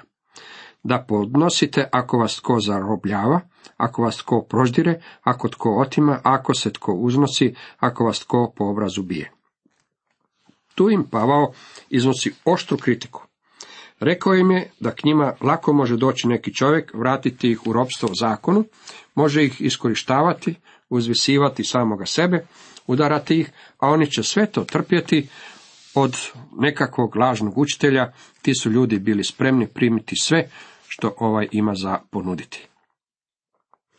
Da 0.83 1.05
podnosite 1.07 1.89
ako 1.91 2.17
vas 2.17 2.35
tko 2.35 2.59
zarobljava, 2.59 3.41
ako 3.77 4.01
vas 4.01 4.17
tko 4.17 4.41
proždire, 4.49 5.01
ako 5.21 5.49
tko 5.49 5.75
otima, 5.75 6.19
ako 6.23 6.53
se 6.53 6.73
tko 6.73 6.93
uznosi, 6.93 7.55
ako 7.79 8.05
vas 8.05 8.19
tko 8.19 8.53
po 8.57 8.65
obrazu 8.65 9.03
bije. 9.03 9.31
Tu 10.75 10.89
im 10.89 11.03
Pavao 11.11 11.53
iznosi 11.89 12.33
oštru 12.45 12.77
kritiku. 12.77 13.23
Rekao 13.99 14.35
im 14.35 14.51
je 14.51 14.71
da 14.79 14.91
k 14.91 15.03
njima 15.03 15.33
lako 15.41 15.73
može 15.73 15.97
doći 15.97 16.27
neki 16.27 16.53
čovjek, 16.53 16.93
vratiti 16.93 17.51
ih 17.51 17.67
u 17.67 17.73
ropstvo 17.73 18.09
zakonu, 18.19 18.63
može 19.15 19.45
ih 19.45 19.61
iskorištavati, 19.61 20.55
uzvisivati 20.89 21.63
samoga 21.63 22.05
sebe, 22.05 22.45
udarati 22.87 23.39
ih, 23.39 23.51
a 23.79 23.87
oni 23.89 24.11
će 24.11 24.23
sve 24.23 24.45
to 24.45 24.63
trpjeti 24.63 25.29
od 25.95 26.17
nekakvog 26.59 27.15
lažnog 27.15 27.57
učitelja, 27.57 28.11
ti 28.41 28.55
su 28.55 28.71
ljudi 28.71 28.99
bili 28.99 29.23
spremni 29.23 29.67
primiti 29.67 30.15
sve 30.15 30.49
što 30.87 31.13
ovaj 31.17 31.47
ima 31.51 31.73
za 31.75 31.99
ponuditi. 32.11 32.67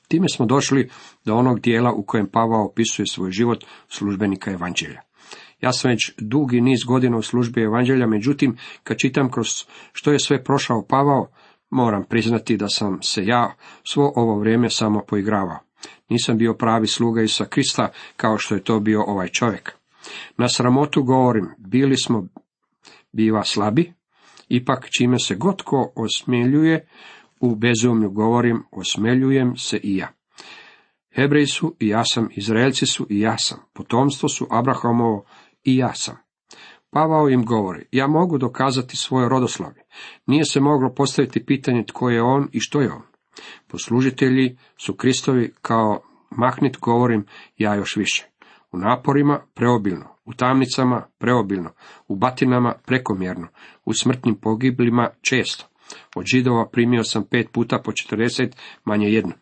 Time 0.08 0.26
smo 0.28 0.46
došli 0.46 0.90
do 1.24 1.36
onog 1.36 1.60
dijela 1.60 1.92
u 1.92 2.02
kojem 2.02 2.26
Pavao 2.26 2.66
opisuje 2.66 3.06
svoj 3.06 3.30
život 3.30 3.64
službenika 3.88 4.50
evanđelja. 4.50 5.00
Ja 5.60 5.72
sam 5.72 5.90
već 5.90 6.12
dugi 6.18 6.60
niz 6.60 6.78
godina 6.88 7.16
u 7.16 7.22
službi 7.22 7.62
evanđelja, 7.62 8.06
međutim, 8.06 8.56
kad 8.82 8.96
čitam 8.98 9.30
kroz 9.30 9.46
što 9.92 10.12
je 10.12 10.18
sve 10.18 10.44
prošao 10.44 10.86
Pavao, 10.88 11.28
moram 11.70 12.04
priznati 12.04 12.56
da 12.56 12.68
sam 12.68 13.02
se 13.02 13.24
ja 13.24 13.54
svo 13.84 14.12
ovo 14.16 14.38
vrijeme 14.38 14.70
samo 14.70 15.02
poigravao. 15.08 15.58
Nisam 16.08 16.38
bio 16.38 16.54
pravi 16.54 16.86
sluga 16.86 17.22
Isa 17.22 17.44
Krista 17.44 17.88
kao 18.16 18.38
što 18.38 18.54
je 18.54 18.64
to 18.64 18.80
bio 18.80 19.04
ovaj 19.06 19.28
čovjek. 19.28 19.81
Na 20.36 20.48
sramotu 20.48 21.02
govorim, 21.02 21.48
bili 21.58 21.96
smo 21.96 22.28
biva 23.12 23.44
slabi, 23.44 23.92
ipak 24.48 24.88
čime 24.98 25.18
se 25.18 25.34
god 25.34 25.62
ko 25.62 25.92
osmeljuje, 25.96 26.88
u 27.40 27.54
bezumlju 27.54 28.10
govorim, 28.10 28.62
osmeljujem 28.70 29.56
se 29.56 29.80
i 29.82 29.96
ja. 29.96 30.08
Hebreji 31.14 31.46
su 31.46 31.76
i 31.80 31.88
ja 31.88 32.04
sam, 32.04 32.28
Izraelci 32.36 32.86
su 32.86 33.06
i 33.10 33.20
ja 33.20 33.38
sam, 33.38 33.58
potomstvo 33.72 34.28
su 34.28 34.46
Abrahamovo 34.50 35.24
i 35.64 35.76
ja 35.76 35.94
sam. 35.94 36.16
Pavao 36.90 37.28
im 37.28 37.44
govori, 37.44 37.86
ja 37.92 38.06
mogu 38.06 38.38
dokazati 38.38 38.96
svoje 38.96 39.28
rodoslavlje. 39.28 39.82
Nije 40.26 40.44
se 40.44 40.60
moglo 40.60 40.94
postaviti 40.94 41.46
pitanje 41.46 41.84
tko 41.86 42.10
je 42.10 42.22
on 42.22 42.48
i 42.52 42.60
što 42.60 42.80
je 42.80 42.92
on. 42.92 43.02
Poslužitelji 43.66 44.58
su 44.76 44.94
Kristovi 44.94 45.52
kao 45.62 46.00
mahnit 46.30 46.78
govorim 46.78 47.26
ja 47.56 47.74
još 47.74 47.96
više. 47.96 48.31
U 48.72 48.78
naporima 48.78 49.40
preobilno, 49.54 50.06
u 50.24 50.34
tamnicama 50.34 51.06
preobilno, 51.18 51.70
u 52.08 52.16
batinama 52.16 52.74
prekomjerno, 52.86 53.48
u 53.84 53.92
smrtnim 53.94 54.34
pogiblima 54.34 55.10
često. 55.20 55.64
Od 56.16 56.24
židova 56.26 56.68
primio 56.72 57.04
sam 57.04 57.24
pet 57.30 57.48
puta 57.52 57.78
po 57.84 57.92
četrdeset, 57.92 58.56
manje 58.84 59.08
jedno. 59.08 59.32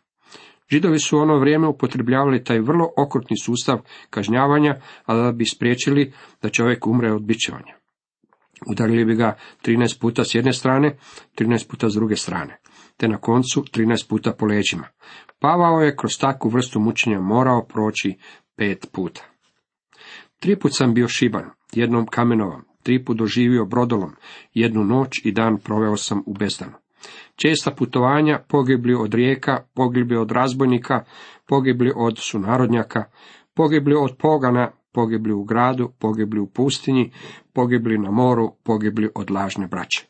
Židovi 0.71 0.99
su 0.99 1.19
ono 1.19 1.39
vrijeme 1.39 1.69
upotrebljavali 1.69 2.45
taj 2.45 2.61
vrlo 2.61 2.89
okrutni 2.97 3.37
sustav 3.39 3.79
kažnjavanja, 4.11 4.81
a 5.05 5.15
da 5.15 5.33
bi 5.33 5.45
spriječili 5.45 6.13
da 6.43 6.49
čovjek 6.49 6.87
umre 6.87 7.13
od 7.13 7.23
bićevanja. 7.23 7.75
Udarili 8.71 9.05
bi 9.05 9.15
ga 9.15 9.37
13 9.63 10.01
puta 10.01 10.25
s 10.25 10.35
jedne 10.35 10.53
strane, 10.53 10.97
13 11.39 11.71
puta 11.71 11.89
s 11.89 11.95
druge 11.95 12.17
strane, 12.17 12.61
te 12.97 13.09
na 13.09 13.17
koncu 13.17 13.65
13 13.75 14.09
puta 14.09 14.33
po 14.33 14.47
leđima. 14.47 14.87
Pavao 15.39 15.81
je 15.81 15.97
kroz 15.97 16.11
takvu 16.21 16.49
vrstu 16.49 16.81
mučenja 16.81 17.21
morao 17.21 17.67
proći 17.67 18.19
pet 18.61 18.87
puta. 18.93 19.23
Tri 20.39 20.57
put 20.57 20.73
sam 20.75 20.95
bio 20.95 21.09
šiban, 21.09 21.45
jednom 21.73 22.07
kamenovom, 22.07 22.63
tri 22.83 23.05
put 23.05 23.17
doživio 23.17 23.65
brodolom, 23.65 24.11
jednu 24.55 24.85
noć 24.85 25.21
i 25.25 25.33
dan 25.33 25.59
proveo 25.59 25.97
sam 25.97 26.23
u 26.27 26.35
bezdanu. 26.35 26.73
Česta 27.37 27.71
putovanja, 27.71 28.39
pogibli 28.49 28.95
od 28.95 29.15
rijeka, 29.15 29.65
pogibli 29.75 30.17
od 30.17 30.31
razbojnika, 30.31 31.05
pogibli 31.49 31.93
od 31.97 32.19
sunarodnjaka, 32.19 33.05
pogibli 33.55 33.95
od 33.95 34.17
pogana, 34.19 34.71
pogibli 34.93 35.33
u 35.33 35.45
gradu, 35.45 35.93
pogibli 35.99 36.41
u 36.41 36.47
pustinji, 36.47 37.13
pogibli 37.53 37.99
na 37.99 38.11
moru, 38.11 38.53
pogibli 38.65 39.09
od 39.15 39.31
lažne 39.31 39.67
braće. 39.67 40.07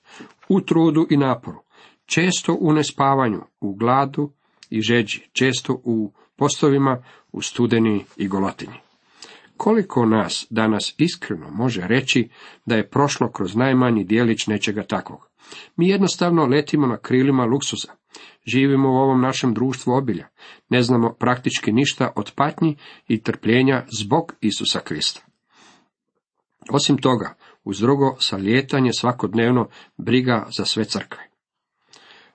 U 0.48 0.60
trudu 0.60 1.06
i 1.10 1.16
naporu, 1.16 1.58
često 2.06 2.56
u 2.60 2.72
nespavanju, 2.72 3.40
u 3.60 3.74
gladu 3.74 4.32
i 4.70 4.80
žeđi, 4.80 5.28
često 5.32 5.80
u 5.84 6.12
postovima, 6.36 7.02
u 7.32 7.42
studeni 7.42 8.04
i 8.16 8.28
golotinji. 8.28 8.76
Koliko 9.56 10.06
nas 10.06 10.46
danas 10.50 10.94
iskreno 10.98 11.50
može 11.50 11.80
reći 11.80 12.28
da 12.66 12.76
je 12.76 12.90
prošlo 12.90 13.30
kroz 13.30 13.56
najmanji 13.56 14.04
dijelić 14.04 14.46
nečega 14.46 14.82
takvog? 14.82 15.30
Mi 15.76 15.88
jednostavno 15.88 16.46
letimo 16.46 16.86
na 16.86 16.96
krilima 16.96 17.44
luksuza. 17.44 17.88
Živimo 18.46 18.88
u 18.88 18.96
ovom 18.96 19.20
našem 19.20 19.54
društvu 19.54 19.92
obilja. 19.92 20.28
Ne 20.68 20.82
znamo 20.82 21.12
praktički 21.12 21.72
ništa 21.72 22.12
od 22.16 22.32
patnji 22.34 22.76
i 23.08 23.22
trpljenja 23.22 23.84
zbog 24.00 24.34
Isusa 24.40 24.80
Krista. 24.80 25.20
Osim 26.70 26.98
toga, 26.98 27.34
uz 27.64 27.80
drugo 27.80 28.16
salijetanje 28.20 28.90
svakodnevno 28.92 29.68
briga 29.96 30.46
za 30.56 30.64
sve 30.64 30.84
crkve. 30.84 31.30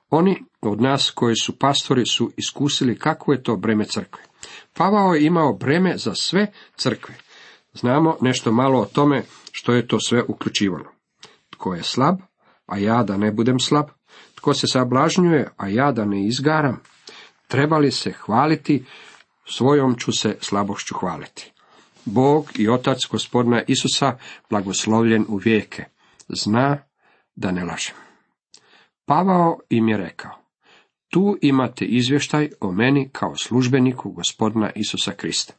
Oni 0.10 0.44
od 0.62 0.82
nas 0.82 1.12
koji 1.16 1.36
su 1.36 1.60
pastori 1.60 2.06
su 2.06 2.32
iskusili 2.38 3.00
kako 3.00 3.32
je 3.32 3.44
to 3.44 3.56
breme 3.56 3.86
crkve. 3.86 4.24
Pavao 4.74 5.14
je 5.14 5.26
imao 5.26 5.54
breme 5.54 5.98
za 5.98 6.16
sve 6.16 6.52
crkve. 6.76 7.16
Znamo 7.74 8.18
nešto 8.22 8.52
malo 8.52 8.80
o 8.80 8.86
tome 8.86 9.24
što 9.52 9.74
je 9.74 9.88
to 9.88 10.00
sve 10.00 10.24
uključivalo. 10.28 10.92
Tko 11.50 11.74
je 11.74 11.84
slab, 11.84 12.16
a 12.66 12.78
ja 12.78 13.04
da 13.04 13.18
ne 13.18 13.32
budem 13.32 13.60
slab? 13.60 13.86
Tko 14.36 14.54
se 14.54 14.68
sablažnjuje, 14.68 15.52
a 15.58 15.68
ja 15.68 15.92
da 15.92 16.06
ne 16.06 16.26
izgaram? 16.26 16.82
Treba 17.48 17.78
li 17.78 17.92
se 17.92 18.12
hvaliti, 18.12 18.86
svojom 19.46 19.96
ću 19.96 20.12
se 20.12 20.38
slabošću 20.42 20.96
hvaliti. 21.00 21.52
Bog 22.06 22.52
i 22.56 22.70
Otac 22.70 22.98
gospodina 23.12 23.62
Isusa, 23.68 24.18
blagoslovljen 24.50 25.26
u 25.28 25.38
vijeke, 25.38 25.86
zna 26.30 26.78
da 27.36 27.52
ne 27.52 27.64
lažem. 27.64 27.96
Pavao 29.06 29.60
im 29.70 29.90
je 29.90 29.98
rekao, 29.98 30.45
tu 31.16 31.38
imate 31.42 31.86
izvještaj 31.86 32.50
o 32.62 32.72
meni 32.72 33.10
kao 33.12 33.36
službeniku 33.36 34.12
gospodina 34.12 34.72
Isusa 34.76 35.12
Krista. 35.12 35.54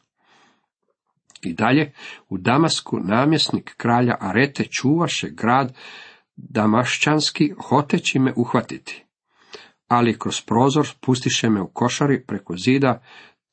I 1.41 1.53
dalje, 1.53 1.93
u 2.29 2.37
Damasku 2.37 2.99
namjesnik 2.99 3.73
kralja 3.77 4.17
Arete 4.19 4.63
čuvaše 4.63 5.29
grad 5.29 5.75
damašćanski 6.35 7.53
hoteći 7.69 8.19
me 8.19 8.33
uhvatiti. 8.35 9.05
Ali 9.87 10.19
kroz 10.19 10.41
prozor 10.41 10.87
pustiše 11.01 11.49
me 11.49 11.61
u 11.61 11.67
košari 11.67 12.23
preko 12.27 12.57
zida, 12.57 13.01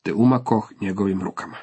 te 0.02 0.12
umakoh 0.12 0.72
njegovim 0.80 1.22
rukama. 1.22 1.56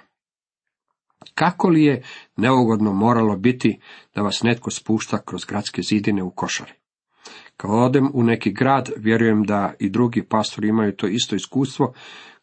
Kako 1.34 1.70
li 1.70 1.84
je 1.84 2.04
neugodno 2.38 2.94
moralo 2.94 3.38
biti 3.38 3.80
da 4.16 4.22
vas 4.22 4.44
netko 4.44 4.72
spušta 4.72 5.22
kroz 5.26 5.46
gradske 5.46 5.82
zidine 5.82 6.24
u 6.24 6.32
košari? 6.32 6.81
Kad 7.62 7.72
odem 7.72 8.10
u 8.14 8.24
neki 8.24 8.52
grad, 8.52 8.90
vjerujem 8.98 9.44
da 9.44 9.74
i 9.80 9.90
drugi 9.90 10.24
pastori 10.24 10.68
imaju 10.68 10.96
to 10.96 11.08
isto 11.08 11.36
iskustvo, 11.36 11.94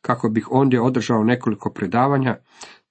kako 0.00 0.28
bih 0.28 0.48
ondje 0.50 0.80
održao 0.80 1.24
nekoliko 1.24 1.72
predavanja, 1.72 2.36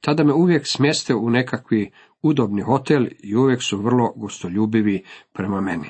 tada 0.01 0.23
me 0.23 0.33
uvijek 0.33 0.63
smjeste 0.65 1.15
u 1.15 1.29
nekakvi 1.29 1.91
udobni 2.21 2.61
hotel 2.61 3.05
i 3.23 3.35
uvijek 3.35 3.63
su 3.63 3.81
vrlo 3.81 4.13
gostoljubivi 4.15 5.03
prema 5.33 5.61
meni. 5.61 5.89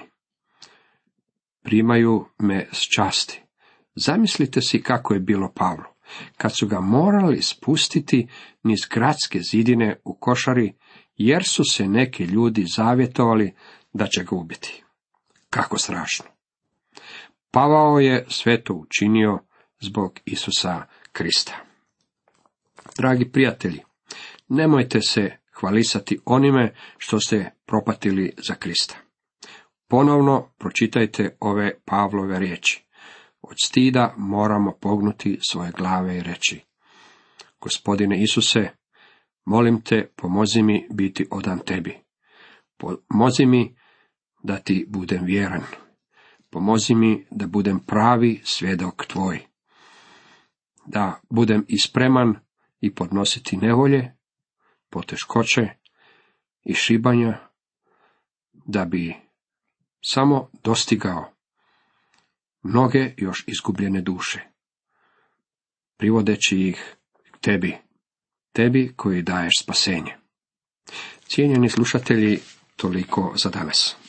Primaju 1.63 2.25
me 2.39 2.67
s 2.71 2.95
časti. 2.95 3.43
Zamislite 3.95 4.61
si 4.61 4.81
kako 4.81 5.13
je 5.13 5.19
bilo 5.19 5.51
Pavlo, 5.55 5.95
kad 6.37 6.57
su 6.57 6.67
ga 6.67 6.79
morali 6.79 7.41
spustiti 7.41 8.27
niz 8.63 8.79
gradske 8.93 9.39
zidine 9.39 9.99
u 10.03 10.17
košari, 10.19 10.73
jer 11.15 11.43
su 11.43 11.63
se 11.71 11.87
neki 11.87 12.23
ljudi 12.23 12.65
zavjetovali 12.75 13.53
da 13.93 14.07
će 14.07 14.23
ga 14.23 14.35
ubiti. 14.35 14.83
Kako 15.49 15.77
strašno. 15.77 16.25
Pavao 17.51 17.99
je 17.99 18.25
sve 18.29 18.63
to 18.63 18.73
učinio 18.73 19.39
zbog 19.79 20.19
Isusa 20.25 20.85
Krista. 21.11 21.53
Dragi 22.97 23.31
prijatelji, 23.31 23.83
nemojte 24.47 25.01
se 25.01 25.37
hvalisati 25.59 26.19
onime 26.25 26.75
što 26.97 27.19
ste 27.19 27.51
propatili 27.65 28.33
za 28.47 28.55
Krista. 28.55 28.95
Ponovno 29.87 30.49
pročitajte 30.57 31.37
ove 31.39 31.79
Pavlove 31.85 32.39
riječi. 32.39 32.87
Od 33.41 33.55
stida 33.65 34.13
moramo 34.17 34.71
pognuti 34.81 35.39
svoje 35.49 35.71
glave 35.71 36.17
i 36.17 36.23
reći. 36.23 36.61
Gospodine 37.61 38.21
Isuse, 38.23 38.69
molim 39.45 39.81
te, 39.81 40.11
pomozi 40.15 40.61
mi 40.61 40.87
biti 40.91 41.27
odan 41.31 41.59
tebi. 41.59 41.97
Pomozi 42.77 43.45
mi 43.45 43.75
da 44.43 44.57
ti 44.57 44.85
budem 44.89 45.25
vjeran. 45.25 45.63
Pomozi 46.49 46.95
mi 46.95 47.25
da 47.31 47.47
budem 47.47 47.79
pravi 47.79 48.41
svjedok 48.43 49.05
tvoj. 49.05 49.39
Da 50.85 51.21
budem 51.29 51.65
ispreman 51.67 52.35
i 52.81 52.95
podnositi 52.95 53.57
nevolje, 53.57 54.15
poteškoće 54.89 55.69
i 56.63 56.73
šibanja, 56.73 57.37
da 58.53 58.85
bi 58.85 59.15
samo 60.01 60.49
dostigao 60.63 61.33
mnoge 62.63 63.13
još 63.17 63.43
izgubljene 63.47 64.01
duše, 64.01 64.39
privodeći 65.97 66.59
ih 66.59 66.95
tebi, 67.41 67.77
tebi 68.51 68.93
koji 68.95 69.21
daješ 69.21 69.53
spasenje. 69.63 70.17
Cijenjeni 71.27 71.69
slušatelji, 71.69 72.39
toliko 72.75 73.33
za 73.35 73.49
danas. 73.49 74.06